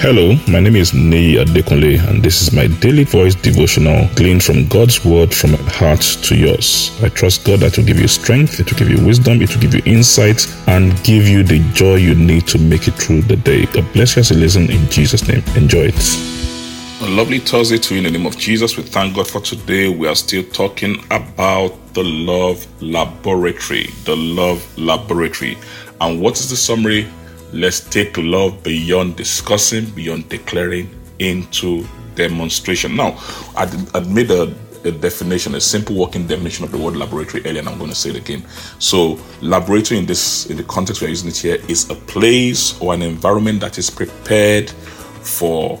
[0.00, 4.64] Hello, my name is Nei Adekunle, and this is my daily voice devotional gleaned from
[4.68, 6.96] God's word from my heart to yours.
[7.02, 9.60] I trust God that will give you strength, it will give you wisdom, it will
[9.60, 13.34] give you insight, and give you the joy you need to make it through the
[13.34, 13.66] day.
[13.66, 15.42] God bless you as you listen in Jesus' name.
[15.56, 17.02] Enjoy it.
[17.02, 18.76] A lovely Thursday to you in the name of Jesus.
[18.76, 19.88] We thank God for today.
[19.88, 23.88] We are still talking about the love laboratory.
[24.04, 25.58] The love laboratory.
[26.00, 27.08] And what is the summary?
[27.52, 32.94] Let's take love beyond discussing, beyond declaring into demonstration.
[32.94, 33.16] Now,
[33.56, 37.60] I, I made a, a, definition, a simple working definition of the word laboratory earlier,
[37.60, 38.44] and I'm going to say it again.
[38.78, 42.92] So, laboratory in this, in the context we're using it here, is a place or
[42.92, 45.80] an environment that is prepared for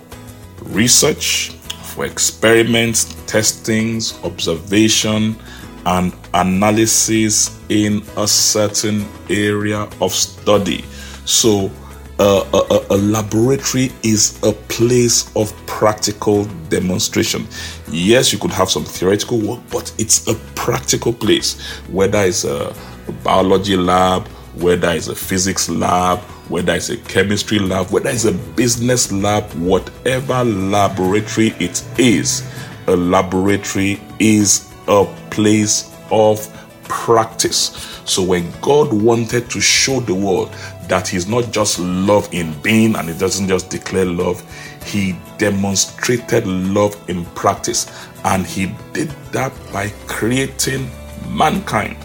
[0.62, 1.50] research,
[1.82, 5.36] for experiments, testings, observation,
[5.84, 10.84] and analysis in a certain area of study.
[11.28, 11.70] So,
[12.18, 17.46] uh, a, a, laboratory is a place of practical demonstration.
[17.90, 22.74] Yes, you could have some theoretical work, but it's a practical place, whether it's a,
[23.08, 28.24] a biology lab, whether it's a physics lab, whether it's a chemistry lab, whether it's
[28.24, 32.42] a business lab, whatever laboratory it is,
[32.86, 36.57] a laboratory is a place of
[36.88, 38.00] practice.
[38.04, 40.52] So when God wanted to show the world
[40.88, 44.42] that He's not just love in being and He doesn't just declare love,
[44.84, 47.86] He demonstrated love in practice.
[48.24, 50.90] And He did that by creating
[51.28, 51.96] mankind,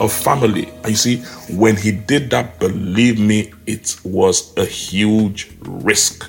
[0.00, 0.68] a family.
[0.82, 1.16] And you see,
[1.54, 6.28] when He did that, believe me, it was a huge risk.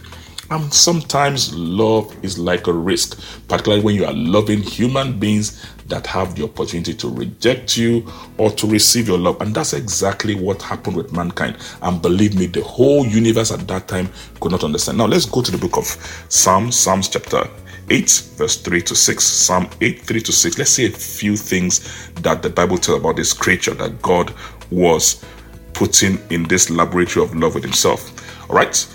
[0.52, 6.06] And sometimes love is like a risk, particularly when you are loving human beings that
[6.08, 8.06] have the opportunity to reject you
[8.38, 9.40] or to receive your love.
[9.40, 11.56] And that's exactly what happened with mankind.
[11.82, 14.10] And believe me, the whole universe at that time
[14.42, 14.98] could not understand.
[14.98, 15.86] Now let's go to the book of
[16.28, 17.48] Psalms, Psalms chapter
[17.90, 19.24] 8, verse 3 to 6.
[19.24, 20.58] Psalm 8, 3 to 6.
[20.58, 24.34] Let's see a few things that the Bible tells about this creature that God
[24.70, 25.24] was
[25.72, 28.12] putting in this laboratory of love with himself.
[28.50, 28.86] All right.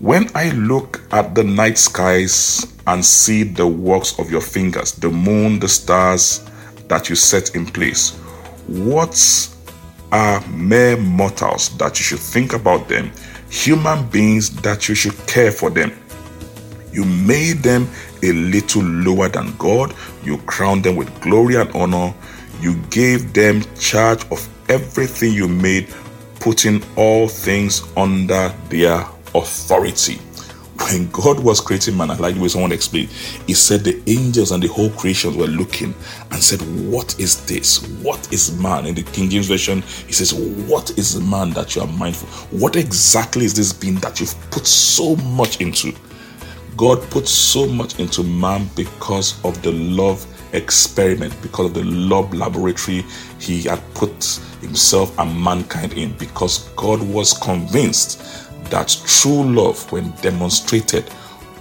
[0.00, 5.08] When I look at the night skies and see the works of your fingers, the
[5.08, 6.48] moon, the stars
[6.86, 8.16] that you set in place,
[8.68, 9.18] what
[10.12, 13.10] are mere mortals that you should think about them,
[13.50, 15.90] human beings that you should care for them?
[16.92, 17.90] You made them
[18.22, 19.92] a little lower than God,
[20.22, 22.14] you crowned them with glory and honor,
[22.60, 25.92] you gave them charge of everything you made,
[26.38, 30.18] putting all things under their authority.
[30.80, 33.10] When God was creating man, I like the way someone explained,
[33.46, 35.92] He said the angels and the whole creation were looking
[36.30, 37.84] and said, What is this?
[38.00, 38.86] What is man?
[38.86, 42.28] In the King James Version, He says, What is man that you are mindful?
[42.56, 45.92] What exactly is this being that you've put so much into?
[46.76, 52.32] God put so much into man because of the love experiment, because of the love
[52.32, 53.04] laboratory
[53.40, 54.12] he had put
[54.60, 61.10] himself and mankind in, because God was convinced that true love, when demonstrated,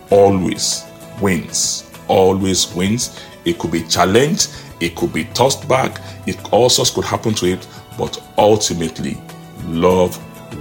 [0.10, 0.86] always
[1.22, 1.90] wins.
[2.08, 3.20] Always wins.
[3.46, 7.68] It could be challenged, it could be tossed back, it also could happen to it,
[7.98, 9.18] but ultimately,
[9.66, 10.20] love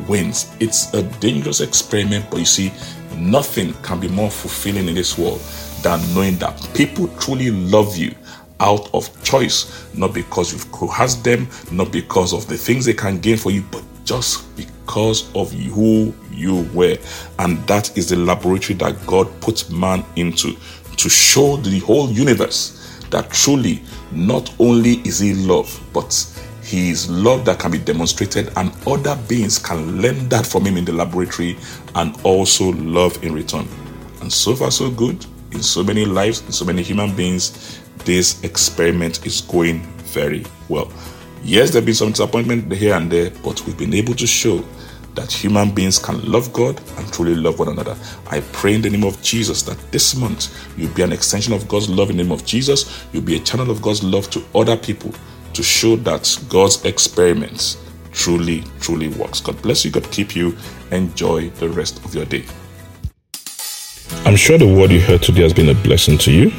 [0.08, 0.54] wins.
[0.60, 2.72] It's a dangerous experiment, but you see,
[3.16, 5.40] nothing can be more fulfilling in this world
[5.82, 8.14] than knowing that people truly love you
[8.60, 13.18] out of choice, not because you've coerced them, not because of the things they can
[13.18, 16.96] gain for you, but just because of who you were.
[17.38, 20.56] And that is the laboratory that God put man into
[20.96, 23.82] to show the whole universe that truly
[24.12, 26.12] not only is he love, but
[26.62, 30.76] he is love that can be demonstrated, and other beings can learn that from him
[30.76, 31.56] in the laboratory
[31.94, 33.68] and also love in return.
[34.20, 35.24] And so far, so good.
[35.52, 40.90] In so many lives, in so many human beings, this experiment is going very well.
[41.44, 44.64] Yes, there have been some disappointment here and there, but we've been able to show
[45.16, 47.96] that human beings can love God and truly love one another.
[48.28, 51.66] I pray in the name of Jesus that this month you'll be an extension of
[51.66, 53.04] God's love in the name of Jesus.
[53.12, 55.12] You'll be a channel of God's love to other people
[55.54, 57.78] to show that God's experiments
[58.12, 59.40] truly, truly works.
[59.40, 59.90] God bless you.
[59.90, 60.56] God keep you.
[60.90, 62.44] Enjoy the rest of your day.
[64.24, 66.50] I'm sure the word you heard today has been a blessing to you.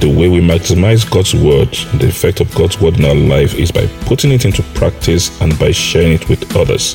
[0.00, 3.72] The way we maximize God's word, the effect of God's word in our life is
[3.72, 6.94] by putting it into practice and by sharing it with others.